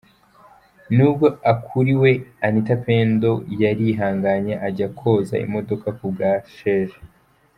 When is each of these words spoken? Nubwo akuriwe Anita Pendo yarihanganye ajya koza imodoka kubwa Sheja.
Nubwo 0.95 1.27
akuriwe 1.51 2.11
Anita 2.45 2.75
Pendo 2.85 3.31
yarihanganye 3.61 4.53
ajya 4.67 4.87
koza 4.97 5.35
imodoka 5.45 5.87
kubwa 5.97 6.29
Sheja. 6.57 6.97